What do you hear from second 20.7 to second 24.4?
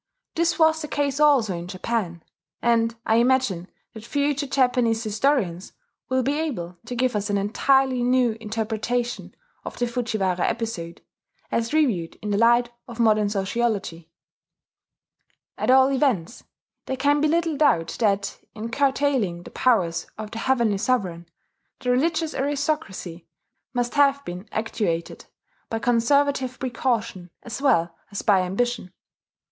Sovereign, the religious aristocracy must have